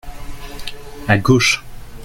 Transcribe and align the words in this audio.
À 1.07 1.19
gauche. 1.19 1.63